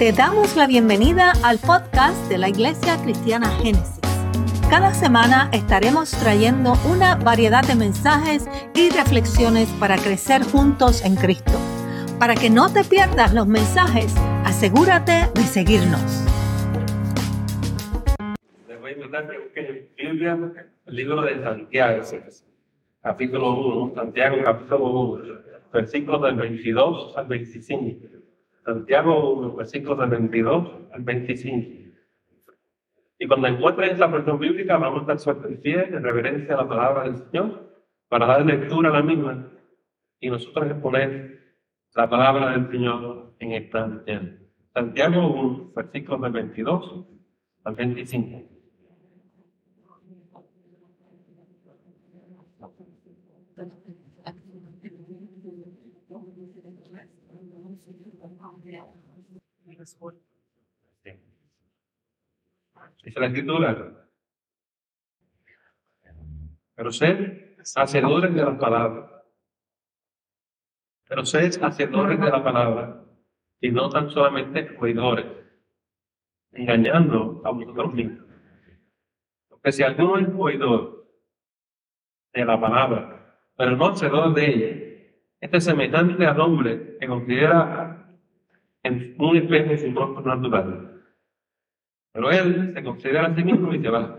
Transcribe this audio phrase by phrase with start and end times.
[0.00, 4.00] Te damos la bienvenida al podcast de la Iglesia Cristiana Génesis.
[4.70, 11.52] Cada semana estaremos trayendo una variedad de mensajes y reflexiones para crecer juntos en Cristo.
[12.18, 14.16] Para que no te pierdas los mensajes,
[14.46, 16.24] asegúrate de seguirnos.
[18.68, 19.92] Les voy a invitar que busquen
[20.86, 22.02] el libro de Santiago,
[23.02, 25.24] capítulo 1, Santiago capítulo 1,
[25.74, 28.19] versículos del 22 al 25.
[28.72, 31.90] Santiago 1, versículos del 22 al 25.
[33.18, 36.58] Y cuando encuentres esa versión bíblica, vamos a estar sueltos en pie, en reverencia a
[36.58, 37.68] la palabra del Señor,
[38.08, 39.50] para dar lectura a la misma
[40.20, 41.56] y nosotros exponer
[41.96, 44.38] la palabra del Señor en esta mañana.
[44.72, 47.06] Santiago 1, versículos del 22
[47.64, 48.59] al 25.
[63.02, 64.06] Dice la escritura.
[66.74, 69.24] Pero sed hacedores de la palabra.
[71.08, 73.04] Pero sed hacedores de la palabra.
[73.60, 75.26] Y no tan solamente oidores.
[76.52, 78.26] Engañando a vosotros mismos.
[79.48, 81.06] Porque si alguno es oidor
[82.34, 84.90] de la palabra, pero no hacedor de ella,
[85.40, 87.79] este es semejante al hombre que considera
[88.82, 91.02] en un espejo de su rostro natural.
[92.12, 94.18] Pero él se considera a sí mismo y se va.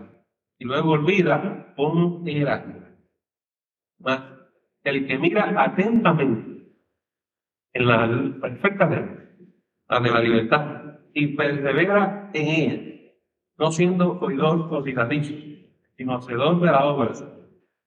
[0.58, 2.64] Y luego olvida cómo era.
[3.98, 4.22] Mas
[4.84, 6.72] el que mira atentamente
[7.74, 9.04] en la perfecta ley,
[9.88, 10.82] la de la libertad,
[11.14, 13.12] y persevera en ella,
[13.58, 15.34] no siendo oidor olvidadizo,
[15.96, 17.12] sino hacedor de la obra,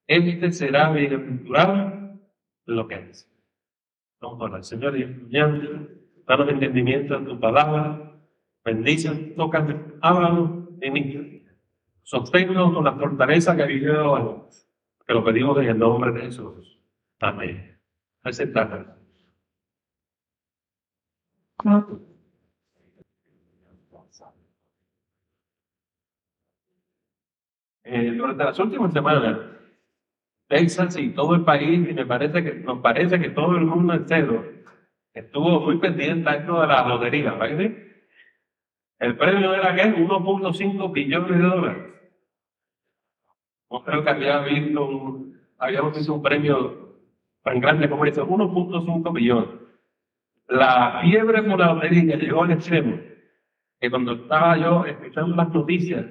[0.07, 2.19] este será bienaventurado
[2.67, 3.31] en lo que es.
[4.21, 5.03] Vamos a orar, Señor, y
[6.27, 8.19] danos entendimiento en tu palabra,
[8.63, 11.45] bendice, tócame, háblalo en mí.
[12.03, 14.41] Sosténlo con la fortaleza que vive hoy.
[15.07, 16.79] Que lo pedimos en el nombre de Jesús.
[17.19, 17.79] Amén.
[18.23, 18.95] Aceptar.
[27.83, 29.39] Eh, durante las últimas semanas,
[30.47, 33.93] Texas y todo el país, y me parece que, nos parece que todo el mundo
[33.93, 34.54] entero
[35.15, 37.71] estuvo muy pendiente a esto de la lotería, ¿verdad?
[38.99, 41.83] El premio era que 1.5 billones de dólares.
[43.71, 46.97] No creo que había visto un, habíamos visto un premio
[47.43, 49.49] tan grande como ese, 1.5 billones.
[50.47, 52.99] La fiebre por la lotería llegó al extremo,
[53.79, 56.05] que cuando estaba yo escuchando las noticias,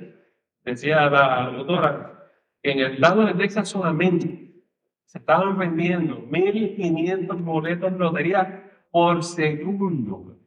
[0.64, 2.30] decía la doctora,
[2.62, 4.62] en el estado de Texas solamente
[5.04, 8.63] se estaban vendiendo 1.500 boletos de lotería
[8.94, 10.38] por segundo.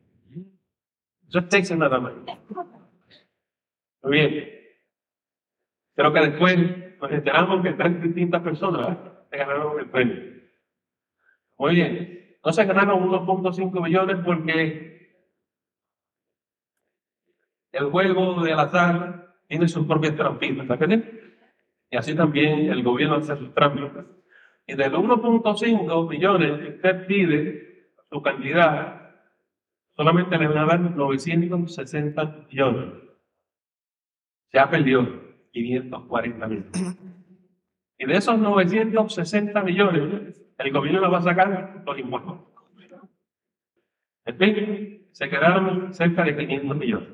[1.27, 2.13] Eso es Texas nada más.
[4.03, 4.49] Muy bien.
[5.93, 6.57] Creo que después
[6.97, 8.97] nos enteramos que tres distintas personas
[9.29, 10.15] se ganaron el premio.
[11.57, 12.37] Muy bien.
[12.49, 15.19] Se ganaron 1.5 millones porque
[17.73, 21.03] el juego del azar tiene sus propias trampitas, ¿verdad?
[21.91, 24.05] Y así también el gobierno hace sus trampitas.
[24.65, 27.66] Y del 1.5 millones que usted pide
[28.09, 29.15] su cantidad,
[29.95, 32.93] solamente le van a dar 960 millones.
[34.51, 35.05] Se ha perdido
[35.51, 36.97] 540 millones.
[37.99, 42.39] Y de esos 960 millones, el gobierno le va a sacar los impuestos.
[44.25, 47.09] En fin, se quedaron cerca de 500 millones.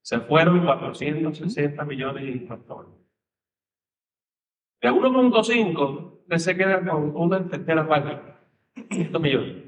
[0.00, 2.86] Se fueron 460 millones de impuestos.
[4.80, 8.18] De 1.5, usted se queda con una tercera parte.
[8.74, 9.61] 500 millones.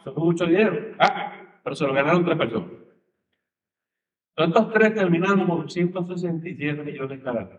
[0.00, 0.94] Eso es mucho dinero.
[0.98, 2.70] Ah, pero se lo ganaron tres personas.
[4.36, 7.58] Estos tres terminaron con 167 millones cada uno.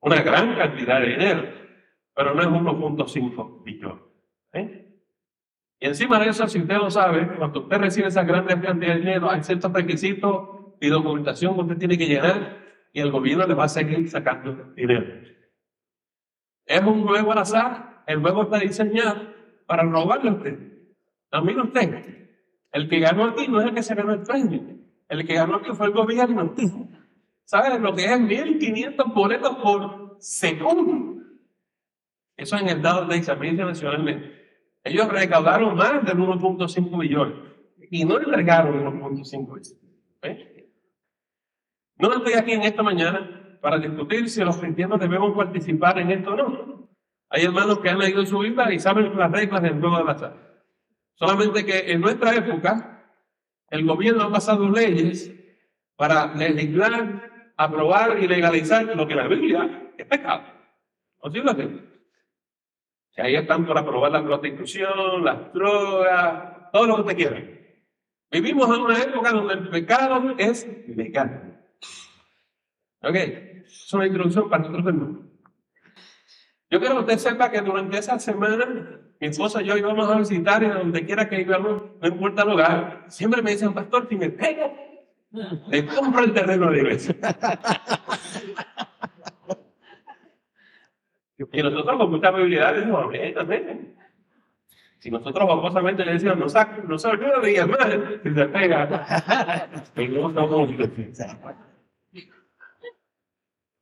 [0.00, 1.42] Una gran cantidad de dinero,
[2.14, 4.02] pero no es 1.5 billones.
[4.52, 4.98] ¿eh?
[5.78, 8.98] Y encima de eso, si usted lo sabe, cuando usted recibe esa gran cantidad de
[8.98, 10.48] dinero, hay ciertos requisitos
[10.80, 12.58] y documentación que usted tiene que llenar
[12.92, 15.06] y el gobierno le va a seguir sacando dinero.
[16.66, 19.34] Es un juego al azar, el juego está diseñado
[19.66, 20.79] para robarle a usted.
[21.30, 22.28] También usted.
[22.72, 24.78] El que ganó aquí no es el que se ganó el premio.
[25.08, 26.54] El que ganó aquí fue el gobierno.
[27.44, 31.22] ¿Sabes lo que es 1.500 boletos por segundo?
[32.36, 34.40] Eso en el dado de examen nacionalmente.
[34.84, 37.36] Ellos recaudaron más de 1.5 millones
[37.90, 39.78] y no entregaron 1.5 millones.
[41.96, 46.30] No estoy aquí en esta mañana para discutir si los cristianos debemos participar en esto
[46.30, 46.88] o no.
[47.28, 50.49] Hay hermanos que han leído su Biblia y saben las reglas del juego de azar.
[51.20, 53.04] Solamente que en nuestra época,
[53.68, 55.30] el gobierno ha pasado leyes
[55.94, 60.44] para legislar, aprobar y legalizar lo que la Biblia es pecado.
[61.22, 61.86] ¿No sirve así?
[63.18, 67.42] ahí están por aprobar la prostitución, las drogas, todo lo que usted quiera.
[68.30, 71.62] Vivimos en una época donde el pecado es legal.
[73.02, 75.26] Ok, es una introducción para nosotros hermanos.
[76.70, 80.18] Yo quiero que usted sepa que durante esa semana, mi esposa y yo íbamos a
[80.18, 84.16] visitar y donde quiera que íbamos, no importa el lugar, siempre me dicen, pastor, si
[84.16, 84.72] me pega,
[85.68, 87.14] le compro el terreno de la iglesia.
[91.52, 93.94] y nosotros con mucha habilidad decimos, también.
[94.98, 99.68] Si nosotros famosamente le decíamos, no, saca, no se olvida de llamar, si se pega,
[99.96, 100.70] y no estamos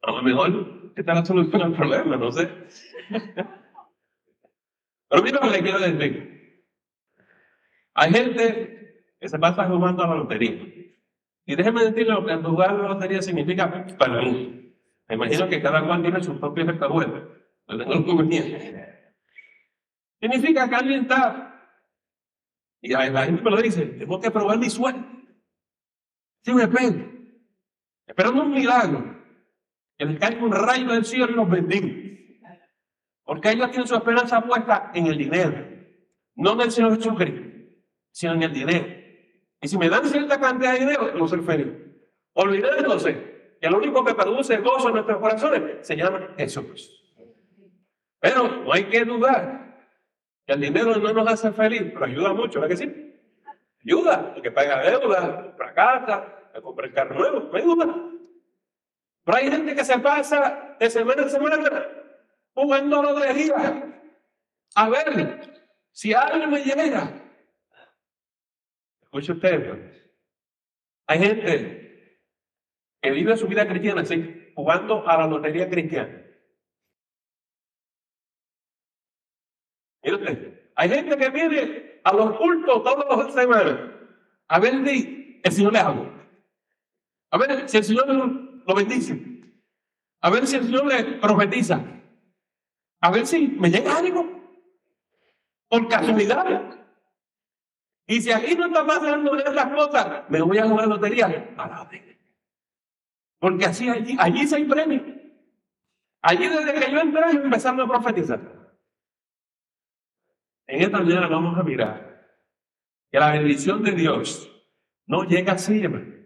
[0.02, 2.48] a lo mejor esta es la solución al problema, no sé.
[5.08, 6.64] Pero mira lo que quiero decir.
[7.94, 10.62] Hay gente que se pasa jugando a la lotería.
[11.46, 14.74] Y déjeme decirle lo que jugar a la lotería significa para mí.
[15.08, 17.24] Me imagino que cada cual tiene sus propios recabuelos.
[17.66, 19.14] No tengo inconveniente.
[20.20, 21.44] Significa que alguien está.
[22.80, 25.00] Y la gente me lo dice, tengo que probar mi suerte.
[26.42, 26.68] Si me.
[28.06, 29.18] Esperando un milagro
[29.96, 32.17] que les caiga un rayo del cielo y los bendiga.
[33.28, 35.52] Porque ellos tienen su esperanza puesta en el dinero,
[36.34, 37.42] no en el Señor Jesucristo,
[38.10, 38.86] sino en el dinero.
[39.60, 41.66] Y si me dan cierta cantidad de dinero, no soy feliz.
[42.32, 47.04] Olvidándose que lo único que produce gozo en nuestros corazones se llama Jesús.
[48.18, 49.78] Pero no hay que dudar
[50.46, 53.14] que el dinero no nos hace feliz, pero ayuda mucho, ¿verdad que sí?
[53.84, 57.94] Ayuda, el que paga deuda, compra casa, el compra el carro nuevo, me ayuda.
[59.22, 61.58] Pero hay gente que se pasa de semana en semana
[62.58, 64.02] jugando lotería.
[64.74, 65.62] A ver
[65.92, 67.22] si algo me llega.
[69.02, 70.10] Escuche usted.
[71.06, 72.18] Hay gente
[73.00, 74.02] que vive su vida cristiana
[74.54, 76.24] jugando a la lotería cristiana.
[80.02, 83.98] Usted, hay gente que viene a los cultos todas las semanas
[84.48, 86.28] a ver si el Señor le habla.
[87.30, 89.20] A ver si el Señor lo bendice.
[90.22, 91.97] A ver si el Señor le profetiza.
[93.00, 94.26] A ver si me llega algo.
[95.68, 96.78] Por casualidad.
[98.06, 101.54] Y si aquí no está pasando esas cosas, me voy a jugar lotería.
[103.38, 105.18] Porque así allí, allí se hay.
[106.22, 108.40] Allí desde que yo entré empezaron a profetizar.
[110.66, 112.08] En esta mañana vamos a mirar
[113.10, 114.50] que la bendición de Dios
[115.06, 116.18] no llega siempre.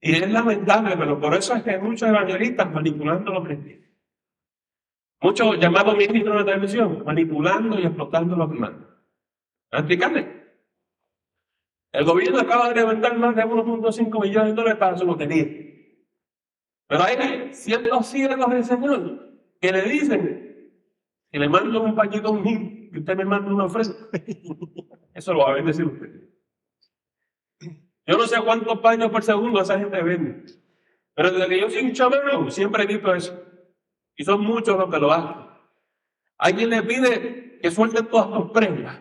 [0.00, 3.87] Y es lamentable, pero por eso es que hay muchos evangelistas manipulando los cristianos.
[5.20, 8.72] Muchos llamados ministros de televisión manipulando y explotando los demás.
[9.72, 10.38] explicarle?
[11.92, 15.46] El gobierno acaba de levantar más de 1.5 millones de dólares para su lotería.
[16.86, 20.72] Pero hay ciertos siervos del Señor que le dicen
[21.30, 22.46] que le mando un a un
[22.92, 23.94] y usted me manda una ofrenda.
[25.14, 26.28] Eso lo va a bendecir usted.
[28.06, 30.44] Yo no sé cuántos paños por segundo esa gente vende.
[31.14, 33.47] Pero desde que yo soy un chamaco, siempre he visto eso.
[34.18, 35.46] Y son muchos los que lo hacen.
[36.36, 38.98] Hay quien le pide que suelte todas tus prendas.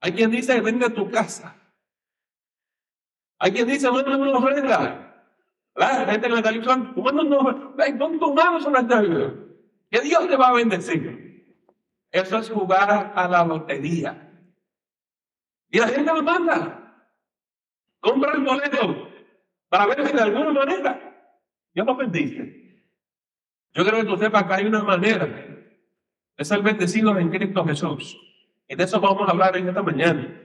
[0.00, 1.56] Hay quien dice vende tu casa.
[3.38, 5.24] Hay quien dice, manda una ofrenda.
[5.74, 9.02] La gente en la televisión, pon tu mano sobre esta.
[9.90, 11.64] Que Dios te va a bendecir.
[12.10, 14.32] Eso es jugar a la lotería.
[15.70, 16.82] Y la gente lo manda.
[18.00, 19.08] Compra el boleto
[19.68, 21.38] para ver si de alguna manera
[21.74, 22.65] Dios lo bendice.
[23.76, 28.18] Yo creo que tú sepas que hay una manera de ser bendecidos en Cristo Jesús.
[28.66, 30.40] Y de eso vamos a hablar en esta mañana.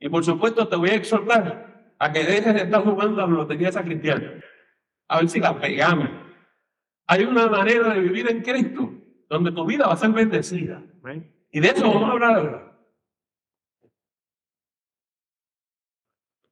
[0.00, 3.32] Y por supuesto te voy a exhortar a que dejes de estar jugando a la
[3.32, 4.32] lotería esa cristiana.
[5.06, 6.08] A ver si la pegamos.
[7.06, 8.92] Hay una manera de vivir en Cristo
[9.28, 10.82] donde tu vida va a ser bendecida.
[11.52, 12.78] Y de eso vamos a hablar ahora.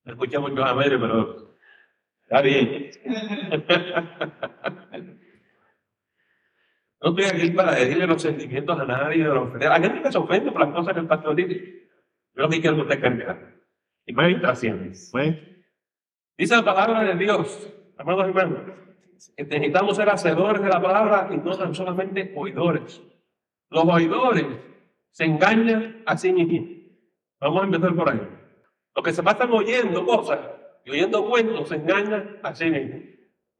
[0.04, 1.56] Escuché muchos amén, pero
[2.22, 2.90] está bien.
[7.02, 9.26] No estoy aquí para decirle los sentimientos a nadie.
[9.26, 11.88] Hay gente que se ofende por las cosas que el pastor dice.
[12.34, 13.54] Yo que quiero que usted cambiar.
[14.06, 15.10] Y meditaciones.
[16.36, 18.60] Dice la palabra de Dios, amados hermanos,
[19.36, 23.02] que necesitamos ser hacedores de la palabra y no tan solamente oidores.
[23.70, 24.46] Los oidores
[25.10, 26.68] se engañan a sí mismos.
[27.40, 28.28] Vamos a empezar por ahí.
[28.94, 30.40] Los que se pasan oyendo cosas
[30.84, 33.02] y oyendo cuentos se engañan a sí mismos.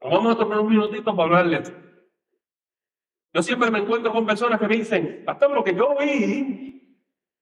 [0.01, 1.73] vamos a tomar un minutito para hablarles.
[3.33, 6.97] Yo siempre me encuentro con personas que me dicen, pastor, lo que yo vi,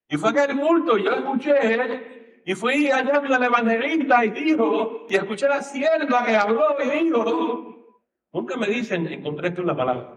[0.07, 5.05] y fue que el culto, y yo escuché, Y fui allá al evangelista y dijo,
[5.09, 9.75] y escuché la sierva que habló y dijo, nunca me dicen, encontré esto en la
[9.75, 10.15] palabra.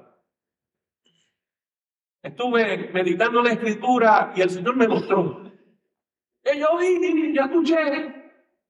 [2.23, 5.43] Estuve meditando la escritura y el Señor me mostró.
[6.45, 8.23] Y yo vi, ya escuché,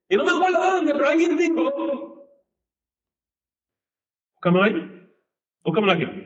[0.09, 2.29] y no me acuerdo dónde, pero alguien dijo,
[4.41, 5.09] ¿cómo ahí?
[5.65, 6.22] Búscamelo aquí.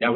[0.00, 0.10] Ya.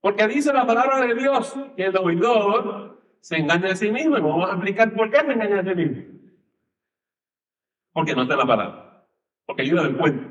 [0.00, 4.18] Porque dice la palabra de Dios que el oidor se engaña a sí mismo.
[4.18, 6.02] Y vamos a explicar por qué se engaña a sí mismo.
[7.92, 9.06] Porque no está la palabra.
[9.46, 10.28] Porque ayuda del cuento.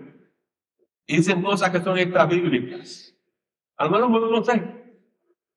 [1.07, 3.17] Y dicen cosas que son extrabíblicas.
[3.77, 4.61] Al menos no sé.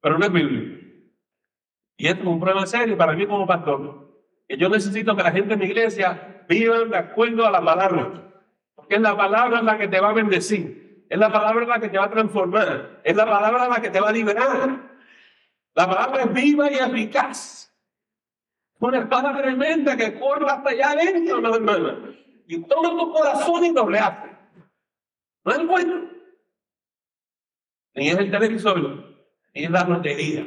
[0.01, 0.87] Pero no es bíblico.
[1.99, 4.25] Y esto es un problema serio para mí como pastor.
[4.49, 8.33] Que yo necesito que la gente en mi iglesia vivan de acuerdo a la palabra.
[8.77, 10.86] Porque es la palabra la que te va a bendecir.
[11.09, 13.01] Es la palabra la que te va a transformar.
[13.05, 14.97] Es la palabra la que te va a liberar.
[15.75, 17.73] La palabra es viva y eficaz.
[18.79, 22.15] Una espada tremenda que corre hasta allá adentro, no, hermano.
[22.47, 24.01] Y todo tu corazón y doble
[25.45, 26.11] No es bueno.
[27.95, 29.17] Ni es el televisor,
[29.55, 30.47] ni es la lotería.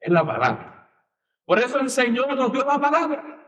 [0.00, 0.90] Es la palabra.
[1.44, 3.38] Por eso el Señor nos dio la palabra.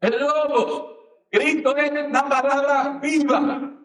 [0.00, 1.26] El lobo.
[1.30, 3.79] Cristo es la palabra viva.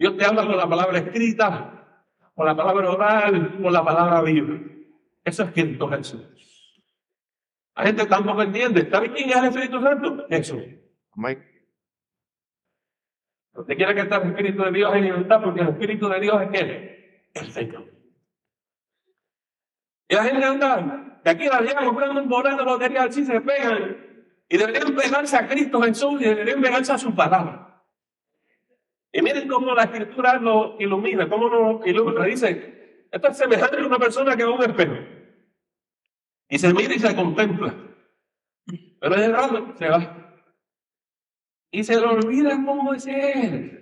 [0.00, 2.00] Dios te habla con la palabra escrita,
[2.34, 4.58] con la palabra oral, con la palabra viva.
[5.22, 6.22] Eso es Cristo Jesús.
[7.76, 8.88] La gente tampoco entiende.
[8.90, 10.26] ¿Sabe quién es el Espíritu Santo?
[10.30, 10.62] Jesús.
[13.52, 16.42] Usted quiere que esté el Espíritu de Dios en libertad porque el Espíritu de Dios
[16.50, 16.64] es.
[17.34, 17.84] El Señor.
[20.08, 23.38] Y la gente anda de aquí a allá comprando un boleto de lotería, así se
[23.42, 23.98] pegan.
[24.48, 27.69] Y deberían pegarse a Cristo Jesús y deberían pegarse a su palabra.
[29.12, 32.24] Y miren cómo la escritura lo ilumina, cómo lo ilumina.
[32.24, 34.94] Dice, esto es semejante a una persona que a un espejo.
[36.48, 37.74] Y se mira y se contempla.
[39.00, 40.36] Pero el rato se va.
[41.72, 43.76] Y se le olvida cómo es él.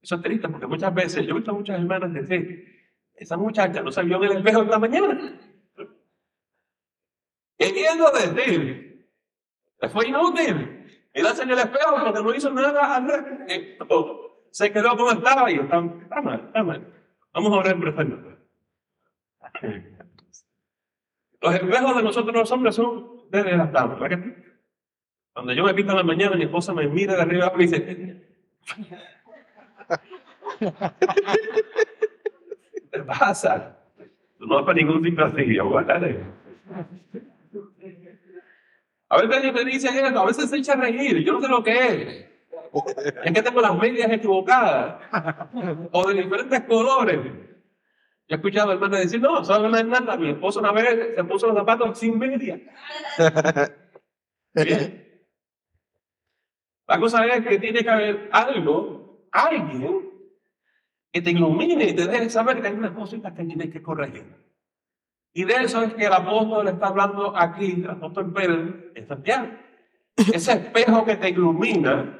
[0.00, 3.82] eso es triste porque muchas veces yo he visto a muchas hermanas decir, esa muchacha
[3.82, 5.40] no salió en el espejo esta mañana.
[7.58, 9.10] Queriendo decir,
[9.90, 10.77] fue inútil.
[11.18, 14.46] Mirarse en el espejo porque no hizo nada al respecto.
[14.52, 16.94] Se quedó como estaba y está, está mal, está mal.
[17.34, 18.38] Vamos a orar en
[21.40, 24.20] Los espejos de nosotros los hombres son desgastados, ¿verdad
[25.32, 27.84] Cuando yo me pinto en la mañana, mi esposa me mira de arriba y dice,
[27.84, 28.24] ¿qué
[32.90, 33.76] te pasa?
[34.38, 36.24] no vas para ningún sitio así, aguárdate.
[39.10, 41.62] A veces me dice esto, a veces se echa a reír, yo no sé lo
[41.62, 42.28] que es.
[43.24, 45.00] Es que tengo las medias equivocadas
[45.92, 47.18] o de diferentes colores.
[48.28, 50.16] Yo he escuchado a hermanas decir, no, no es nada.
[50.18, 52.60] Mi esposo una vez se puso los zapatos sin media.
[54.54, 55.04] Bien.
[56.86, 60.10] La cosa es que tiene que haber algo, alguien,
[61.12, 64.24] que te ilumine y te deje saber que hay unas cositas que tienes que corregir.
[65.38, 69.46] Y de eso es que el apóstol está hablando aquí, el apóstol Pedro, en Santiago.
[70.34, 72.18] Ese espejo que te ilumina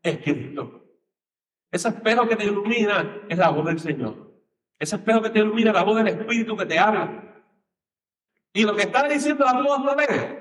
[0.00, 0.84] es Cristo.
[1.68, 4.14] Ese espejo que te ilumina es la voz del Señor.
[4.78, 7.42] Ese espejo que te ilumina es la voz del Espíritu que te habla.
[8.52, 10.36] Y lo que está diciendo el apóstol es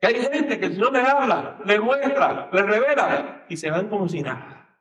[0.00, 3.88] que hay gente que si no le habla, le muestra, le revela y se van
[3.88, 4.72] como si nada.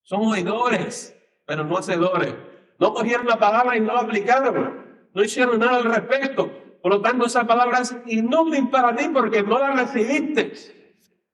[0.00, 1.14] Son oidores,
[1.44, 2.34] pero no hacedores.
[2.78, 4.79] No cogieron la palabra y no la aplicaron
[5.14, 6.50] no hicieron nada al respecto.
[6.82, 10.52] Por lo tanto, esa palabra es inútil para ti porque no la recibiste.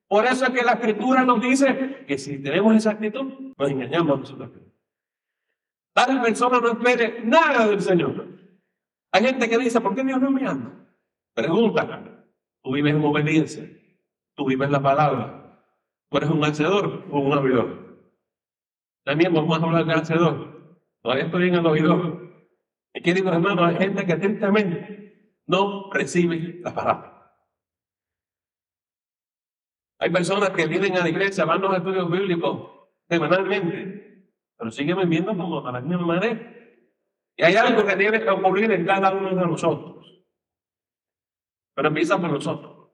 [0.08, 4.16] Por eso es que la escritura nos dice que si tenemos esa actitud, nos engañamos
[4.16, 4.50] a nosotros.
[5.92, 8.26] Tal persona no espere nada del Señor.
[9.12, 10.86] Hay gente que dice, ¿por qué Dios no me ama?
[11.34, 12.02] Pregunta,
[12.62, 13.68] ¿tú vives en obediencia?
[14.34, 15.62] ¿Tú vives la palabra?
[16.10, 17.86] ¿Tú eres un hacedor o un oidor?
[19.04, 20.78] También vamos a hablar de hacedor.
[21.02, 22.25] Todavía estoy en el oidor.
[22.96, 27.30] Y queridos hermanos, hay gente que atentamente no recibe la palabra.
[29.98, 32.70] Hay personas que vienen a la iglesia, van a los estudios bíblicos
[33.06, 36.54] semanalmente, pero siguen viviendo como a la misma manera.
[37.36, 40.24] Y hay algo que tiene que ocurrir en cada uno de nosotros.
[41.74, 42.92] Pero empieza por nosotros.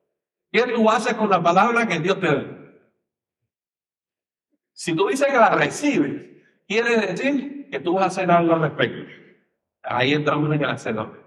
[0.51, 2.45] ¿Qué tú haces con la palabra que Dios te da?
[4.73, 8.63] Si tú dices que la recibes, quiere decir que tú vas a hacer algo al
[8.63, 9.22] respecto.
[9.93, 11.23] Ahí entramos en el hacedor.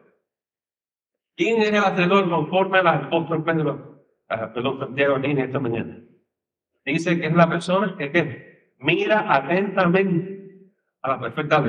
[1.36, 4.06] ¿Quién es el hacedor conforme al apóstol Pedro?
[4.28, 6.02] Perdón, Santiago Nini esta mañana.
[6.84, 11.64] Dice que es la persona que mira atentamente a la perfecta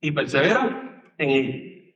[0.00, 1.94] y persevera en ella.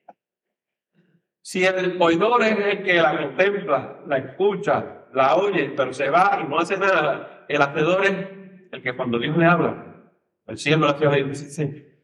[1.42, 6.40] Si el oidor es el que la contempla, la escucha, la oye, pero se va
[6.44, 8.28] y no hace nada, el hacedor es
[8.72, 10.12] el que cuando Dios le habla,
[10.46, 11.95] el cielo, la tierra, dice,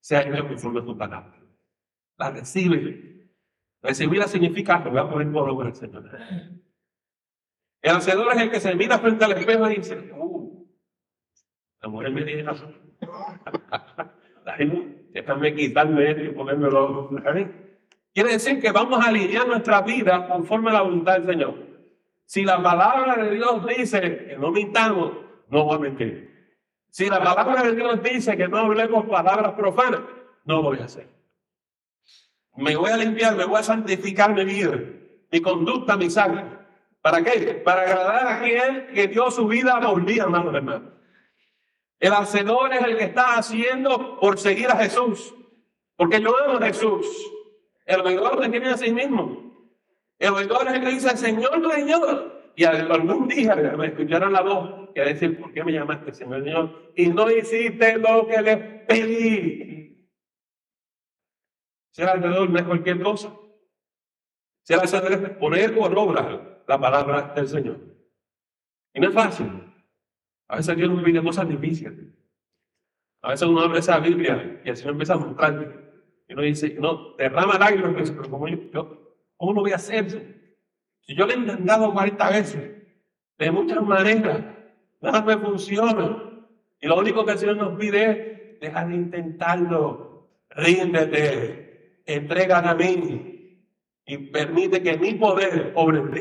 [0.00, 1.34] sea hecho conforme a tu palabra.
[2.18, 3.28] La recibe.
[3.82, 6.10] Recibirla significa que voy a poner por obra el Señor.
[7.82, 10.68] El hacedor es el que se mira frente al espejo y dice, uh,
[11.80, 12.44] la mujer me dice,
[15.12, 17.08] déjame quitarme esto y ponérmelo.
[18.12, 21.54] Quiere decir que vamos a alinear nuestra vida conforme a la voluntad del Señor.
[22.26, 25.12] Si la palabra de Dios dice que no mintamos,
[25.48, 26.29] no voy a mentir.
[26.90, 30.00] Si la palabra de Dios dice que no hablemos palabras profanas,
[30.44, 31.08] no voy a hacer.
[32.56, 34.78] Me voy a limpiar, me voy a santificar mi vida,
[35.30, 36.44] mi conducta, mi sangre.
[37.00, 37.62] ¿Para qué?
[37.64, 40.92] Para agradar a quien que dio su vida por mí, hermano, hermano.
[41.98, 45.34] El hacedor es el que está haciendo por seguir a Jesús.
[45.96, 47.06] Porque yo amo a Jesús.
[47.84, 49.54] El oidor se tiene a sí mismo.
[50.18, 52.39] El oidor es el que dice, Señor, Señor.
[52.56, 56.44] Y algún día me escucharon la voz y a decir, ¿por qué me llamaste, Señor,
[56.44, 56.92] Señor?
[56.96, 60.08] Y no hiciste lo que le pedí.
[61.92, 63.34] Ser alrededor no es cualquier cosa.
[64.62, 67.78] Ser alrededor es poner por obra la palabra del Señor.
[68.94, 69.46] Y no es fácil.
[70.48, 71.94] A veces Dios nos pide cosas difíciles.
[73.22, 75.90] A veces uno abre esa Biblia y el Señor empieza a mostrar.
[76.28, 80.39] Y uno dice, no, derrama lágrimas, pero ¿cómo, yo, ¿cómo lo voy a hacer?
[81.10, 82.70] Si yo le he intentado 40 veces,
[83.36, 84.44] de muchas maneras,
[85.00, 86.22] nada me funciona.
[86.80, 88.10] Y lo único que el nos pide
[88.52, 93.58] es, dejar de intentarlo, ríndete, entrega a mí
[94.06, 96.20] y permite que mi poder obre en ti.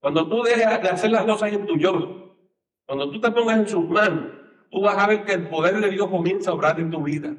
[0.00, 2.38] Cuando tú dejas de hacer las cosas en tu yo,
[2.86, 4.32] cuando tú te pongas en sus manos,
[4.70, 7.36] tú vas a ver que el poder de Dios comienza a obrar en tu vida.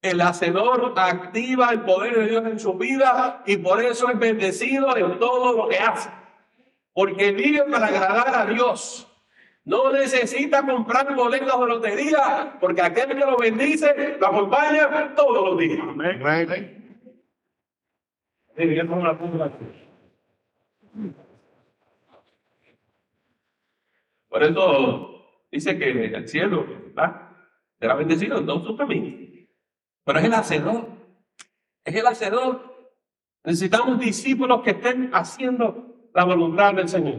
[0.00, 4.96] El hacedor activa el poder de Dios en su vida y por eso es bendecido
[4.96, 6.10] en todo lo que hace.
[6.92, 9.04] Porque vive para agradar a Dios.
[9.64, 15.58] No necesita comprar boletos de lotería, porque aquel que lo bendice lo acompaña todos los
[15.58, 15.80] días.
[15.80, 16.22] Amén.
[24.28, 27.28] Por eso dice que el cielo ¿verdad?
[27.78, 29.27] será bendecido en su camino.
[30.08, 30.86] Pero es el hacedor.
[31.84, 32.88] Es el hacedor.
[33.44, 37.16] Necesitamos discípulos que estén haciendo la voluntad del Señor.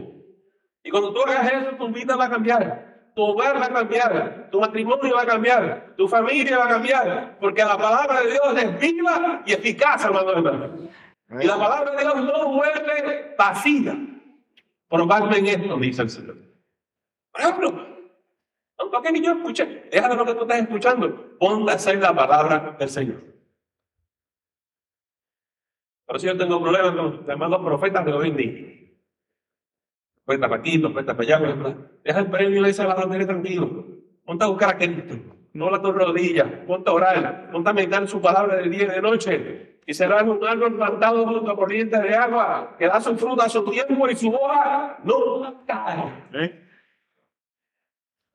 [0.82, 3.12] Y cuando tú hagas eso, tu vida va a cambiar.
[3.14, 4.48] Tu hogar va a cambiar.
[4.50, 5.94] Tu matrimonio va a cambiar.
[5.96, 7.38] Tu familia va a cambiar.
[7.38, 10.90] Porque la palabra de Dios es viva y eficaz, hermano.
[11.40, 13.96] Y la palabra de Dios no vuelve vacía.
[14.88, 16.38] Probadme en esto, dice el Señor.
[17.30, 17.86] Por ejemplo,
[19.12, 22.88] ni yo escuche, déjame lo que tú estás escuchando, ponte a hacer la palabra del
[22.88, 23.22] Señor.
[26.06, 28.52] Pero si yo tengo problemas con los demás dos profetas de hoy en día,
[30.24, 33.86] profeta para aquí, profeta para allá, deja el premio y se la bandera tranquilo.
[34.24, 35.14] Ponte a buscar a Cristo,
[35.52, 38.86] no la tus rodillas, ponte a orar, ponte a meditar su palabra de día y
[38.86, 39.80] de noche.
[39.86, 43.48] Y será un árbol plantado junto a corrientes de agua, que da su fruta a
[43.48, 46.12] su tiempo y su hoja no cae.
[46.34, 46.69] ¿Eh?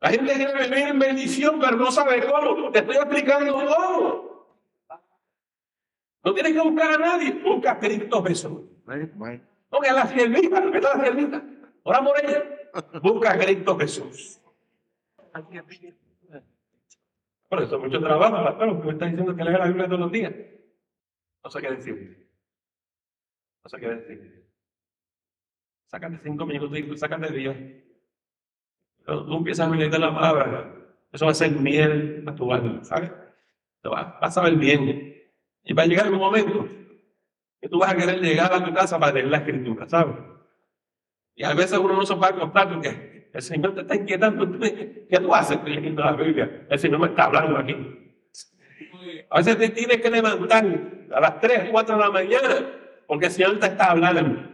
[0.06, 2.70] La gente quiere vivir en bendición, pero no sabe cómo.
[2.72, 4.46] Te estoy explicando cómo.
[6.24, 7.32] No tienes que buscar a nadie.
[7.41, 8.62] Busca a Cristo Jesús.
[8.86, 11.44] A la siervita, ¿verdad la siervita?
[11.82, 12.44] Ora por ella.
[13.02, 14.39] Busca a Cristo Jesús.
[17.50, 20.12] Por eso mucho trabajo, pastor, porque me está diciendo que lea la Biblia todos los
[20.12, 20.34] días.
[21.44, 22.30] No sé qué decir.
[23.63, 24.50] No sé qué decir.
[25.88, 27.56] Sácate cinco minutos y sácate Dios
[29.06, 30.74] tú empiezas a meditar la palabra,
[31.12, 33.12] eso va a ser miel a tu alma, ¿sabes?
[33.82, 35.13] Te va, vas a ver bien.
[35.63, 36.68] Y va a llegar un momento
[37.62, 40.15] que tú vas a querer llegar a tu casa para leer la escritura, ¿sabes?
[41.36, 44.60] Y a veces uno no se a acostar porque el Señor te está inquietando.
[44.60, 46.65] ¿Qué tú haces leyendo la Biblia?
[46.70, 47.76] El Señor me está hablando aquí.
[49.30, 50.65] A veces te tienes que levantar
[51.12, 52.56] a las 3, 4 de la mañana
[53.08, 54.50] porque el Señor te está hablando.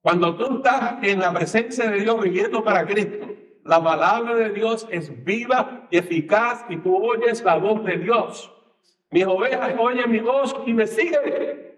[0.00, 3.26] Cuando tú estás en la presencia de Dios viviendo para Cristo,
[3.68, 8.50] la palabra de Dios es viva y eficaz y tú oyes la voz de Dios.
[9.10, 11.76] Mis ovejas oyen mi voz y me siguen.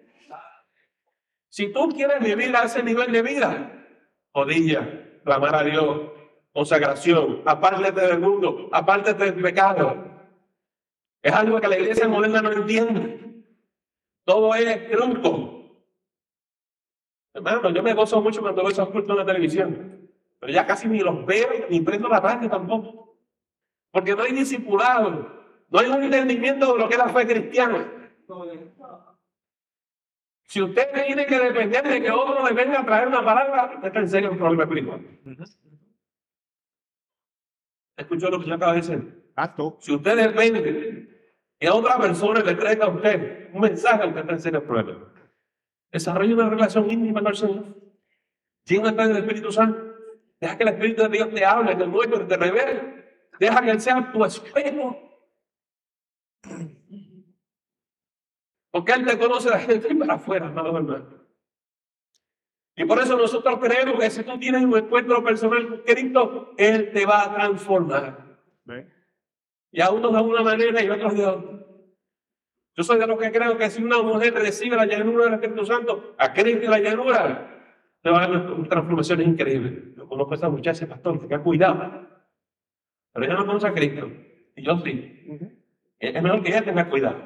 [1.49, 3.87] Si tú quieres vivir a ese nivel de vida,
[4.33, 6.13] rodilla, clamar a Dios,
[6.53, 9.97] consagración, apártate del mundo, apártate del pecado.
[11.21, 13.43] Es algo que la iglesia moderna no entiende.
[14.25, 15.83] Todo es truco.
[17.35, 20.00] Hermano, yo me gozo mucho cuando veo esos cultos en la televisión.
[20.41, 23.19] Pero ya casi ni los veo, ni prendo la radio tampoco.
[23.93, 27.93] Porque no hay discipulado, No hay un entendimiento de lo que es la fe cristiana.
[30.45, 33.87] Si usted tiene que depender de que otro le venga a traer una palabra, usted
[33.87, 35.01] está en serio un problema espiritual.
[37.97, 39.33] ¿Escuchó lo que yo acabo de decir?
[39.79, 41.09] Si usted depende
[41.59, 45.13] que otra persona le traiga a usted un mensaje, usted está en serio problema.
[45.93, 47.65] Desarrolla una relación íntima con el Señor.
[48.65, 49.90] Llena del Espíritu Santo.
[50.41, 53.29] Deja que el Espíritu de Dios te hable, te muestre, te revele.
[53.39, 54.99] Deja que Él sea tu espejo.
[58.71, 61.21] Porque Él te conoce la gente para afuera, hermano, hermano.
[62.77, 66.91] Y por eso nosotros creemos que si tú tienes un encuentro personal con Cristo, Él
[66.93, 68.39] te va a transformar.
[69.73, 71.67] Y a unos de una manera y a otros de otra.
[72.77, 75.67] Yo soy de los que creo que si una mujer recibe la llanura del Espíritu
[75.67, 77.51] Santo, a Cristo la llanura,
[78.03, 79.90] te va a dar transformaciones increíbles.
[80.11, 82.09] Conozco a esa muchacha, pastor, que ha cuidado.
[83.13, 84.11] Pero ella no conoce a Cristo.
[84.57, 85.39] Y yo sí.
[86.01, 87.23] Es mejor que ella tenga cuidado.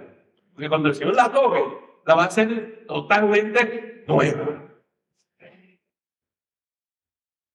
[0.52, 1.62] Porque cuando el Señor la toque,
[2.04, 4.68] la va a hacer totalmente nueva.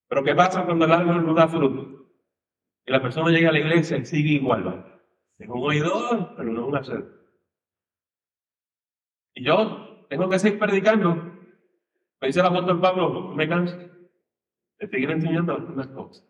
[0.08, 2.08] Pero ¿qué pasa cuando el árbol no da fruto?
[2.88, 5.00] Y la persona llega a la iglesia y sigue igual.
[5.38, 7.06] Es un oidor, pero no un hacer.
[9.36, 11.14] Y yo tengo que seguir predicando.
[12.20, 13.78] Me dice el apóstol Pablo, me canso
[14.80, 16.26] de seguir enseñando algunas cosas.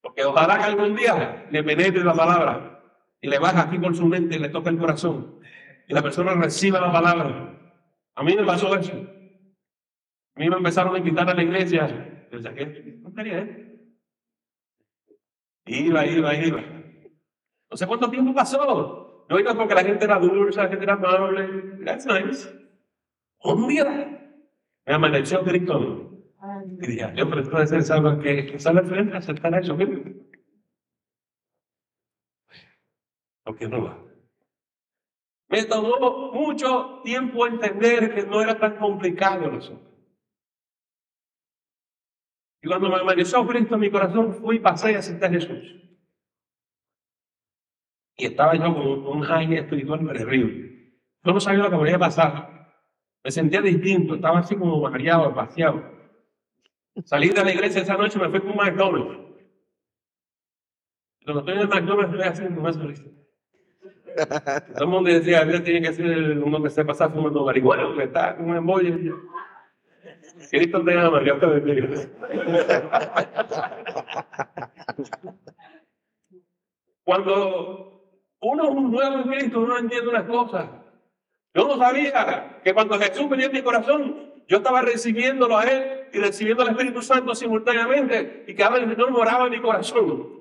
[0.00, 2.82] Porque ojalá que algún día le penetre la palabra
[3.20, 5.40] y le baja aquí por su mente y le toque el corazón
[5.88, 7.58] y la persona reciba la palabra.
[8.14, 8.92] A mí me pasó eso.
[8.92, 12.28] A mí me empezaron a invitar a la iglesia.
[12.30, 12.98] Yo ¿qué?
[13.02, 13.66] No quería, ¿eh?
[15.66, 16.60] Iba, iba, iba.
[17.70, 19.24] No sé cuánto tiempo pasó.
[19.28, 21.84] No iba porque la gente era dulce, la gente era amable.
[21.84, 22.48] That's nice.
[23.42, 23.84] Un día
[24.86, 26.05] me amaneció Cristo.
[26.66, 29.76] Dije, yo, pero esto debe ser algo que, que sale frente a aceptar eso.
[33.44, 34.06] Porque no va.
[35.48, 39.86] Me tomó mucho tiempo entender que no era tan complicado asunto.
[42.62, 45.76] Y cuando me amaneció Cristo en mi corazón, fui y pasé a aceptar a Jesús.
[48.16, 51.00] Y estaba yo con un high espiritual terrible.
[51.22, 52.72] Yo no sabía lo que me iba a pasar.
[53.22, 55.95] Me sentía distinto, estaba así como mareado, vaciado.
[57.04, 59.18] Salí de la iglesia esa noche me fui con un McDonald's.
[61.24, 63.04] Cuando estoy en el McDonald's estoy haciendo más feliz.
[64.72, 68.04] Todo el mundo decía, a tiene que ser uno que se pasa fumando marihuana, que
[68.04, 68.96] está con un embollo.
[70.50, 71.88] Cristo te ama, Dios te bendiga.
[77.04, 80.66] Cuando uno es un nuevo en Cristo, uno entiende unas cosas.
[81.54, 86.08] Yo no sabía que cuando Jesús venía en mi corazón, yo estaba recibiéndolo a Él
[86.12, 90.40] y recibiendo al Espíritu Santo simultáneamente y que ahora el Señor moraba en mi corazón.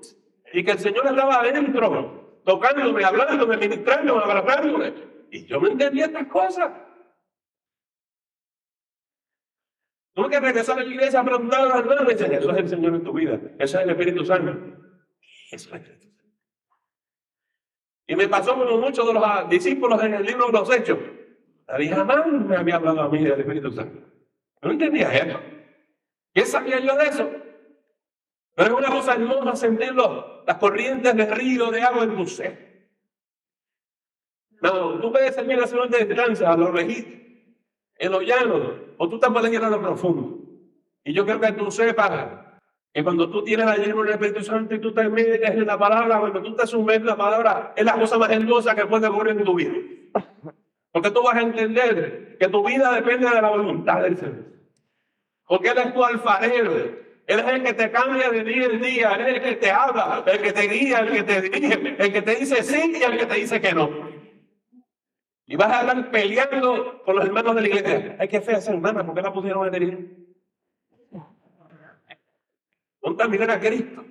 [0.54, 4.94] Y que el Señor estaba adentro tocándome, hablándome, ministrándome, abrazándome.
[5.32, 6.72] Y yo no entendía estas cosas.
[10.13, 12.13] Tuve que regresar a la iglesia a preguntar a los hermanos.
[12.13, 13.39] Eso es el Señor en tu vida.
[13.60, 14.52] Eso es el Espíritu Santo.
[15.52, 16.36] Eso es el Espíritu Santo.
[18.08, 21.00] Y me pasó como muchos de los discípulos en el libro de los Hechos.
[21.67, 23.99] Nadie jamás me había hablado a mí del Espíritu Santo.
[24.62, 25.39] No entendía eso.
[26.34, 27.30] ¿Qué sabía yo de eso?
[28.56, 32.65] Pero es una cosa hermosa sentirlo, las corrientes de río de agua en tu ser.
[34.62, 37.21] No, tú puedes servir la zona de descanso, a los registros,
[37.97, 40.39] en los llanos, o tú te puedes ir a lo profundo.
[41.04, 42.30] Y yo creo que tú sepas
[42.93, 45.78] que cuando tú tienes la lleno del Espíritu Santo y tú te metes en la
[45.78, 49.08] palabra, cuando tú te sumes en la palabra, es la cosa más hermosa que puede
[49.08, 49.73] ocurrir en tu vida.
[50.95, 54.45] Porque tú vas a entender que tu vida depende de la voluntad del Señor.
[55.45, 56.71] Porque Él es tu alfarero.
[56.73, 59.71] Él es el que te cambia de día en día, Él es el que te
[59.71, 63.03] habla, el que te guía, el que te dirige, el que te dice sí y
[63.03, 63.89] el que te dice que no.
[65.45, 68.15] Y vas a andar peleando con los hermanos de la iglesia.
[68.17, 70.15] Hay que fea esa hermana, ¿por qué la pusieron a dirigir?
[73.27, 74.05] Mirar a Cristo.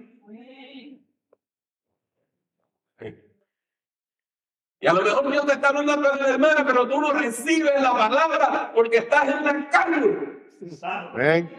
[4.85, 7.73] Y a lo mejor Dios te está hablando a la hermana, pero tú no recibes
[7.81, 10.43] la palabra porque estás en la carne.
[11.17, 11.51] Ven.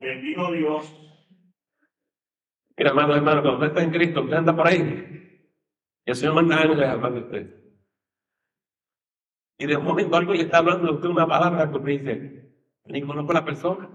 [0.00, 0.92] Bendigo Dios.
[2.76, 5.40] Mira, hermano, hermano, cuando usted está en Cristo, usted anda por ahí.
[6.04, 7.54] Y el Señor manda ángeles a de usted.
[9.58, 12.52] Y de un momento algo le está hablando de usted una palabra que usted dice,
[12.86, 13.88] ni conozco a la persona.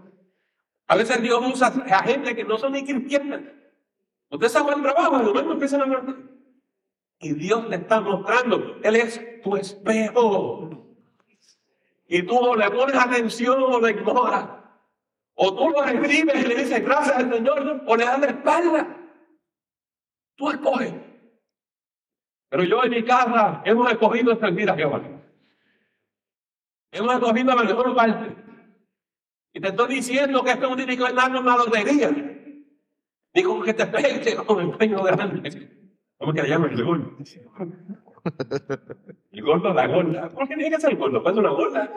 [0.88, 3.42] A veces Dios usa a gente que no son ni cristianas.
[4.30, 6.32] Usted sabe el trabajo, y luego empiezan a hablar.
[7.22, 10.70] Y Dios le está mostrando, Él es tu espejo.
[12.08, 14.50] Y tú le pones atención o le ignoras.
[15.36, 18.98] O tú lo recibes y le dices gracias al Señor, o le das la espalda.
[20.36, 20.94] Tú escoges.
[22.50, 25.02] Pero yo en mi casa hemos escogido servir a Jehová.
[26.92, 28.36] Hemos escogido la mejor parte.
[29.54, 32.10] Y te estoy diciendo que esto no tiene que ver nada con la lotería.
[33.34, 35.81] Ni con que te pegue con el peño grande.
[36.22, 37.18] ¿Cómo que le llaman el gordo?
[39.32, 40.30] El gordo la gorda.
[40.30, 41.24] ¿Por qué tiene que ser gordo?
[41.24, 41.92] Pues una gorda.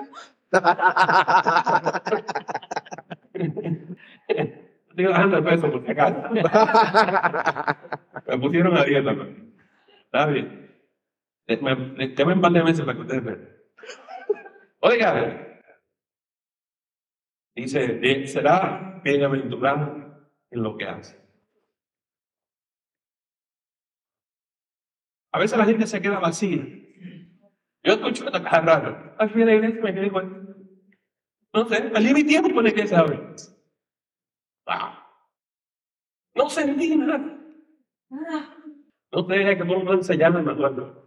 [4.96, 6.22] Bajando el peso por si acaso.
[8.26, 9.14] Me pusieron a dieta.
[9.14, 9.28] pues.
[10.06, 10.70] Está bien.
[11.46, 13.48] Eh, denme un par de meses para que ustedes vean.
[14.80, 15.60] Oiga,
[17.54, 21.23] dice, será bienaventurado en lo que hace.
[25.34, 26.64] A veces la gente se queda vacía.
[27.82, 29.16] Yo escucho esta caja rara.
[29.18, 30.56] Al de la iglesia me quedé igual.
[31.52, 33.34] No sé, perdí mi tiempo en la iglesia ahora.
[34.66, 35.08] Ah.
[36.36, 37.36] No sentí nada.
[39.10, 41.04] No sé, es que todo el mundo enseñarme, me acuerdo.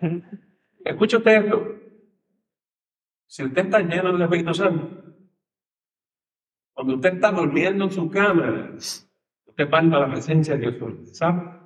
[0.84, 1.66] Escucha usted esto.
[3.26, 4.88] Si usted está lleno del Espíritu Santo,
[6.72, 11.14] cuando usted está durmiendo en su cama, usted palpa la presencia de Dios.
[11.14, 11.61] ¿Sabe?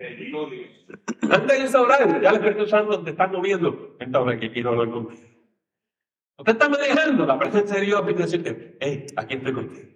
[0.00, 3.96] Antes de irse a orar, ya el Espíritu Santo te está moviendo.
[4.12, 5.28] Hora que quiero hablar contigo.
[6.38, 9.88] Usted está manejando la presencia de Dios decirte, hey, aquí estoy contigo.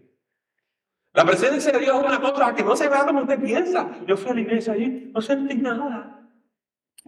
[1.15, 3.99] La presencia de Dios es una cosa que no se va como usted piensa.
[4.07, 6.29] Yo fui a la iglesia allí, no sentí nada.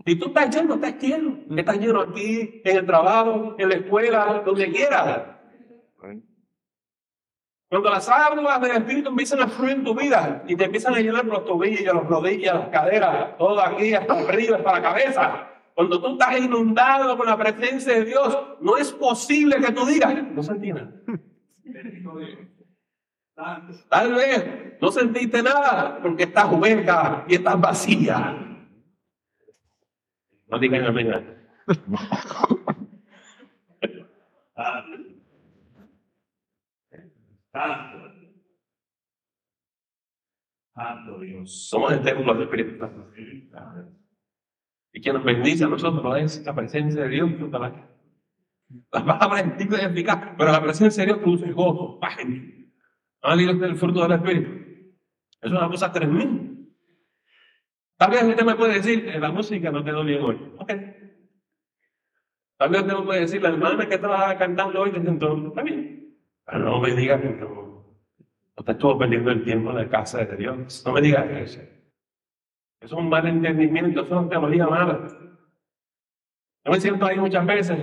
[0.04, 1.38] Y tú estás lleno, estás lleno.
[1.54, 5.36] Estás lleno aquí, en el trabajo, en la escuela, donde quieras.
[7.68, 11.00] Cuando las aguas del Espíritu empiezan a fluir en tu vida y te empiezan a
[11.00, 15.48] llenar los tobillos, los rodillas, las caderas, todo aquí hasta arriba, hasta la cabeza.
[15.74, 20.14] Cuando tú estás inundado con la presencia de Dios, no es posible que tú digas,
[20.32, 20.92] no sentí nada.
[23.90, 28.38] Tal vez no sentiste nada porque estás hueca y estás vacía.
[30.46, 31.36] No digan amén.
[37.56, 38.12] Santo.
[40.74, 41.68] Santo Dios.
[41.68, 43.10] Somos el templo del Espíritu Santo.
[44.92, 47.30] Y quien nos bendice a nosotros es la presencia de Dios.
[47.38, 47.96] junto a La
[48.92, 52.18] la palabra es simple y eficaz, pero la presencia de Dios produce gozo, paz.
[53.22, 54.50] ¿Han leído usted el fruto del Espíritu?
[55.40, 56.52] Es una cosa tremenda.
[57.96, 60.52] Tal vez usted me puede decir, "Eh, la música no doy bien hoy.
[60.58, 60.72] Ok.
[62.58, 65.62] Tal vez usted me puede decir, la hermana que estaba cantando hoy desde entonces, está
[65.62, 66.05] bien.
[66.46, 67.84] Pero no me diga que no.
[68.56, 70.82] Usted estuvo perdiendo el tiempo en la casa de Dios.
[70.86, 71.60] No me diga eso.
[71.60, 71.74] Eso
[72.80, 75.08] es un mal entendimiento, eso es teología mala.
[76.64, 77.78] Yo me siento ahí muchas veces.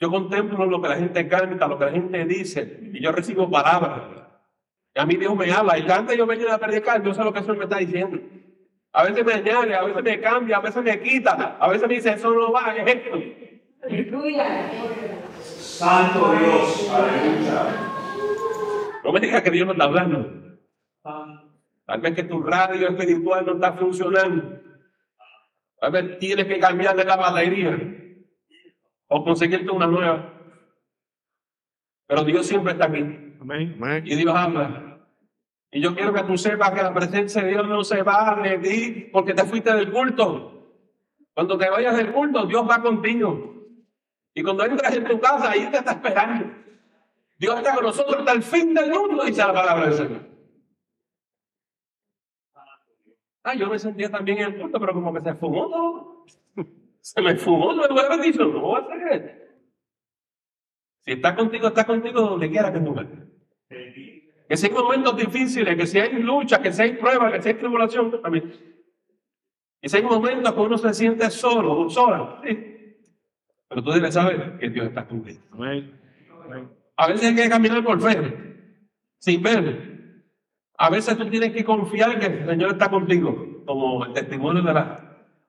[0.00, 3.50] Yo contemplo lo que la gente canta, lo que la gente dice, y yo recibo
[3.50, 4.02] palabras.
[4.94, 7.32] Y a mí Dios me habla, y antes yo venía a predicar, yo sé lo
[7.32, 8.18] que eso me está diciendo.
[8.92, 11.94] A veces me añade, a veces me cambia, a veces me quita, a veces me
[11.94, 13.18] dice, eso no va, es esto.
[15.68, 16.90] Santo Dios.
[16.90, 17.88] Aleluya.
[19.04, 20.58] No me digas que Dios no está hablando.
[21.84, 24.60] Tal vez que tu radio espiritual no está funcionando.
[25.80, 27.78] Tal vez tienes que cambiarle la batería
[29.08, 30.34] o conseguirte una nueva.
[32.06, 32.98] Pero Dios siempre está aquí.
[33.40, 33.76] Amén.
[33.80, 34.04] Amén.
[34.06, 34.98] Y Dios habla.
[35.70, 38.58] Y yo quiero que tú sepas que la presencia de Dios no se va de
[38.58, 40.54] ti porque te fuiste del culto.
[41.34, 43.57] Cuando te vayas del culto, Dios va contigo.
[44.38, 46.46] Y cuando entras en tu casa, ahí te está esperando.
[47.40, 50.20] Dios está con nosotros hasta el fin del mundo, dice la palabra del Señor.
[53.42, 56.24] Ah, yo me sentía también en el culto, pero como que se fumó todo.
[57.00, 58.52] Se me fumó no la bendición.
[58.52, 59.64] No va a ser.
[61.00, 63.18] Si está contigo, está contigo donde quiera que tú vayas.
[63.68, 67.48] Que si hay momentos difíciles, que si hay lucha, que si hay pruebas, que si
[67.48, 68.52] hay tribulación, también.
[69.82, 72.76] Y si hay momentos que uno se siente solo o sola, sí.
[73.68, 75.40] Pero tú debes saber que Dios está contigo.
[75.52, 76.00] Amén.
[76.44, 76.70] Amén.
[76.96, 78.76] A veces hay que caminar por fe,
[79.18, 79.98] sin ver.
[80.76, 84.74] A veces tú tienes que confiar que el Señor está contigo, como el testimonio de
[84.74, 85.02] las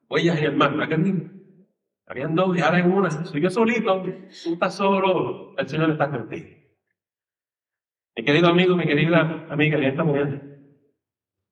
[0.09, 0.73] huellas en el mar.
[2.07, 3.09] Habían dos y ahora en una.
[3.11, 4.03] Si yo solito,
[4.43, 6.49] tú estás solo, el Señor está contigo.
[8.15, 10.59] Mi querido amigo, mi querida amiga, en esta mujer,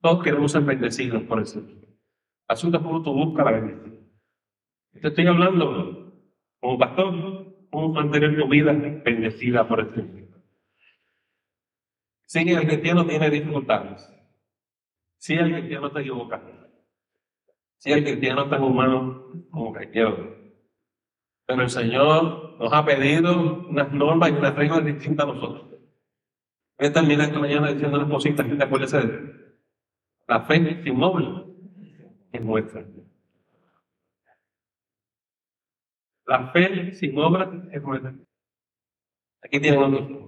[0.02, 1.88] todos queremos ser bendecidos por el Señor.
[2.48, 4.12] Asunto es como tú buscas la bendición.
[5.02, 5.97] Te estoy hablando
[6.68, 7.14] como pastor,
[7.72, 10.28] cómo mantener tu vida bendecida por el Señor.
[12.26, 14.14] Sí, el cristiano tiene dificultades.
[15.18, 16.68] Sí, el cristiano está equivocado.
[17.78, 20.58] Sí, el cristiano es tan humano como cualquier
[21.46, 25.70] Pero el Señor nos ha pedido unas normas y unas reglas distintas a nosotros.
[25.70, 29.56] Voy a terminar esta mañana diciendo unas cositas que te acuerdes de
[30.28, 31.46] la fe es inmóvil.
[32.34, 32.84] es muerta.
[36.28, 38.14] La fe sin obras es muerta.
[39.42, 40.28] Aquí tienen otro.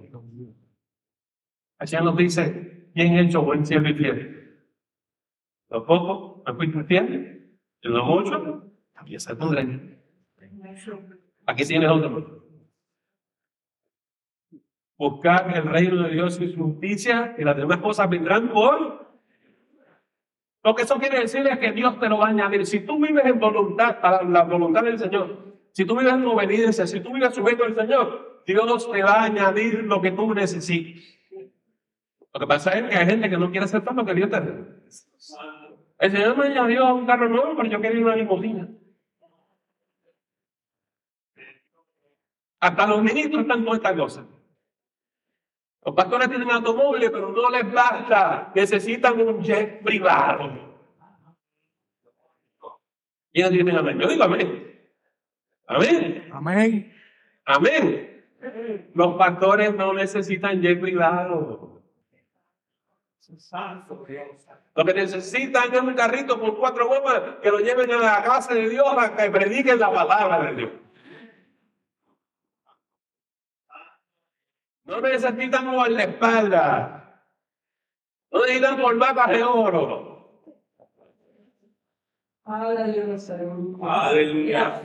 [1.78, 4.66] Así nos dice, ¿quién hecho buen siervo y fiel?
[5.68, 7.58] Lo poco, me fuiste fiel.
[7.82, 9.98] Y lo mucho, también se pondré.
[11.46, 12.44] Aquí tienes otro.
[14.98, 19.10] Buscar el reino de Dios y su justicia y las demás cosas vendrán por
[20.62, 22.66] lo que eso quiere decir es que Dios te lo va a añadir.
[22.66, 25.49] Si tú vives en voluntad, para la voluntad del Señor,
[25.80, 29.24] si tú vives en obediencia, si tú vives sujeto al Señor, Dios te va a
[29.24, 31.18] añadir lo que tú necesites.
[32.34, 34.40] Lo que pasa es que hay gente que no quiere aceptar lo que Dios te
[34.40, 34.66] da.
[36.00, 38.68] El Señor me añadió un carro nuevo, pero yo quería una limusina.
[42.60, 44.26] Hasta los ministros están con estas cosas.
[45.82, 48.52] Los pastores tienen automóviles, pero no les basta.
[48.54, 50.76] Necesitan un jet privado.
[53.32, 53.98] ¿Quiénes dicen amén?
[53.98, 54.69] Yo digo amén.
[55.70, 56.28] Amén.
[56.32, 56.92] Amén.
[57.44, 58.24] Amén.
[58.92, 61.80] Los pastores no necesitan jet privado.
[64.74, 68.52] Lo que necesitan es un carrito con cuatro gomas que lo lleven a la casa
[68.54, 70.70] de Dios a que prediquen la palabra de Dios.
[74.84, 77.22] No necesitan espalda.
[78.32, 80.42] No necesitan corbatas de oro.
[83.82, 84.82] Aleluya.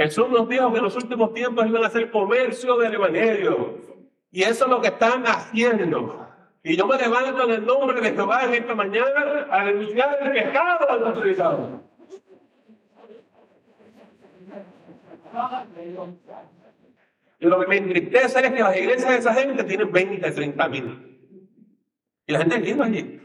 [0.00, 3.76] Jesús nos dijo que en los últimos tiempos iban a hacer comercio del Evangelio.
[4.30, 6.26] Y eso es lo que están haciendo.
[6.62, 10.32] Y yo me levanto en el nombre de Jehová en esta mañana a denunciar el
[10.32, 11.80] pecado de los autorizados.
[17.38, 20.68] Y lo que me entristece es que las iglesias de esa gente tienen 20, 30
[20.68, 21.20] mil.
[22.26, 23.20] Y la gente vive allí.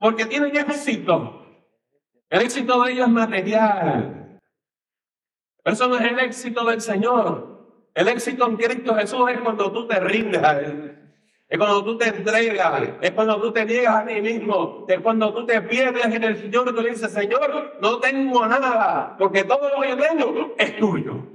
[0.00, 1.46] Porque tienen éxito.
[2.30, 4.17] El éxito de ellos es material.
[5.68, 7.58] Eso no es el éxito del Señor.
[7.94, 10.98] El éxito en Cristo Jesús es cuando tú te rindes a Él.
[11.48, 15.32] Es cuando tú te entregas, es cuando tú te niegas a ti mismo, es cuando
[15.32, 19.44] tú te pierdes en el Señor y tú le dices, Señor, no tengo nada, porque
[19.44, 21.26] todo lo que yo tengo es tuyo.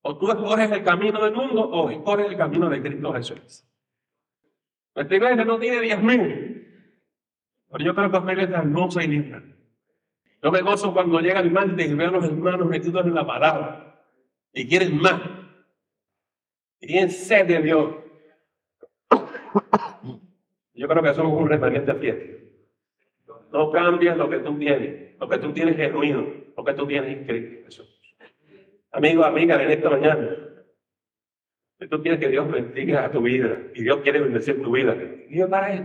[0.00, 3.68] O tú escoges el camino del mundo o escoges el camino de Cristo Jesús.
[4.94, 6.66] Nuestra iglesia no tiene diez mil,
[7.70, 9.42] pero yo creo que es una iglesia hermosa y linda.
[10.44, 13.26] Yo me gozo cuando llega el martes y veo a los hermanos metidos en la
[13.26, 13.98] palabra
[14.52, 15.18] y quieren más.
[16.80, 17.94] Y tienen sed de Dios.
[20.74, 22.52] Yo creo que somos un remanente fiel.
[23.54, 27.16] No cambias lo que tú tienes, lo que tú tienes genuino, lo que tú tienes
[27.16, 27.66] inscrito.
[27.66, 27.84] Eso.
[28.92, 30.28] Amigo, amiga, en esta mañana,
[31.80, 34.94] si tú quieres que Dios bendiga a tu vida y Dios quiere bendecir tu vida,
[35.30, 35.84] Dios para Él.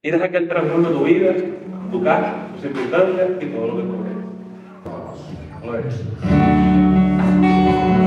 [0.00, 1.34] Que Él transforme tu vida,
[1.90, 4.24] tu casa, tus circunstancias y todo lo que tú quieres.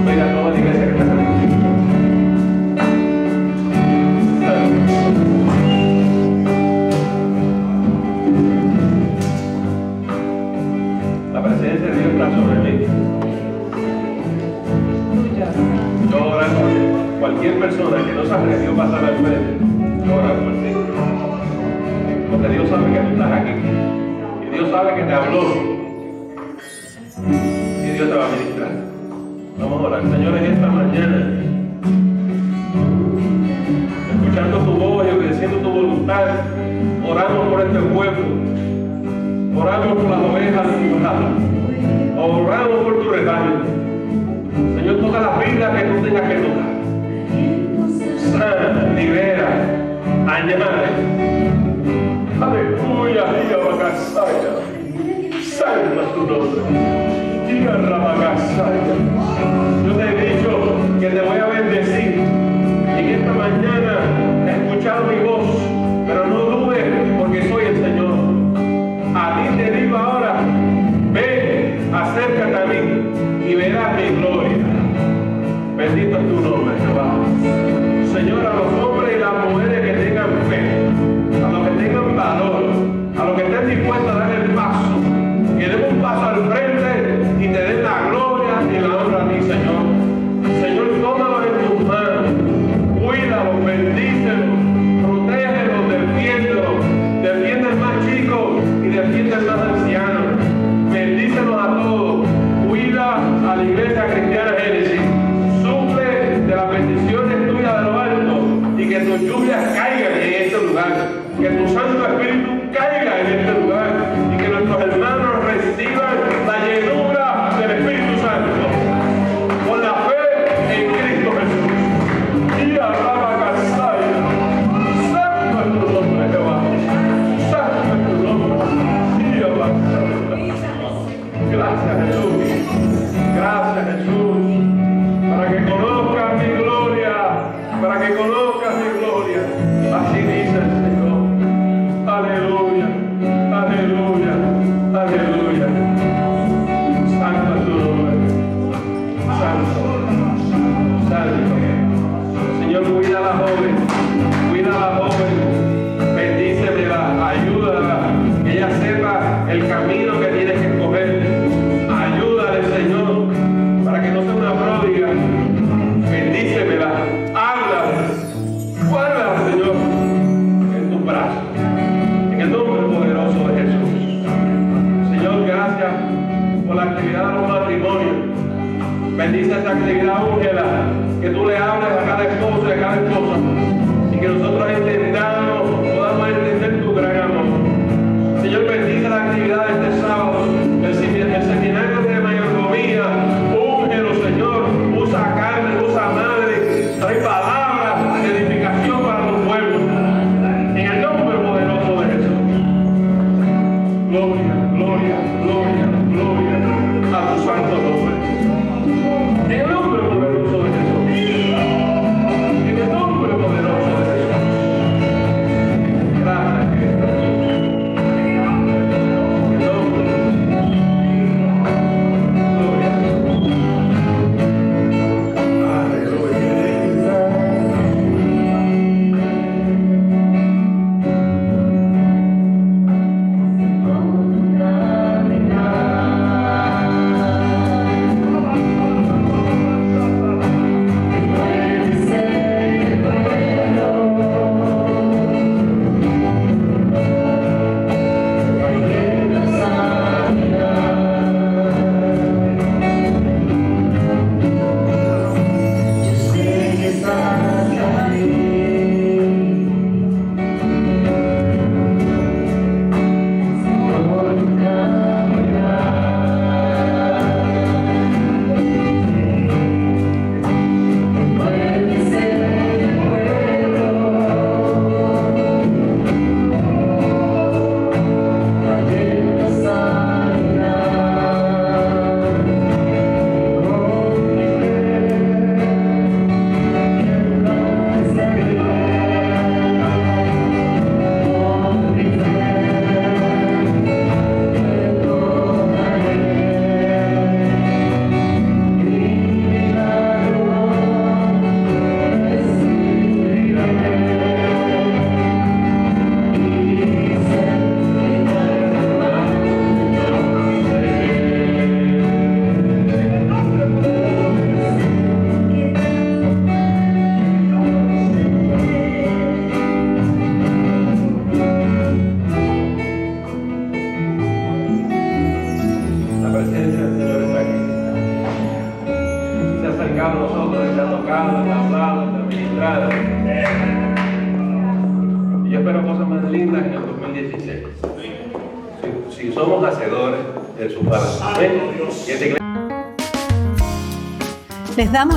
[0.05, 0.49] Oiga, toda
[11.33, 12.85] la presencia de Dios está sobre mí.
[16.11, 16.19] Yo
[17.19, 18.23] cualquier persona que no
[18.61, 19.59] Dios va a estar al frente.
[20.61, 20.78] Ti.
[22.47, 23.51] Dios sabe que tú estás aquí.
[24.45, 25.41] Y Dios sabe que te habló.
[27.27, 28.69] Y Dios te va a ministrar.
[29.59, 30.01] Vamos a orar.
[30.03, 31.33] Señor, en esta mañana,
[34.09, 36.27] escuchando tu voz y obedeciendo tu voluntad,
[37.07, 38.25] oramos por este pueblo.
[39.59, 40.89] Oramos por las ovejas de.
[42.17, 43.63] Oramos por tu rebaño.
[44.75, 46.69] Señor, toca las vidas que tú tengas que tocar.
[48.31, 49.47] Sana, libera,
[50.27, 51.08] añade.
[52.41, 54.63] Aleluya, Rabacasaya.
[55.43, 56.61] Salva tu nombre.
[57.45, 58.95] Diga Rabacasaya.
[59.85, 60.51] Yo te he dicho
[61.01, 62.15] que te voy a bendecir.
[62.15, 63.93] Y en esta mañana
[64.47, 65.48] he escuchado mi voz,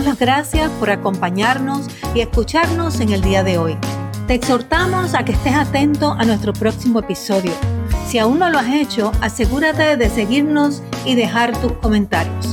[0.03, 3.77] las gracias por acompañarnos y escucharnos en el día de hoy.
[4.27, 7.53] Te exhortamos a que estés atento a nuestro próximo episodio.
[8.07, 12.52] Si aún no lo has hecho, asegúrate de seguirnos y dejar tus comentarios.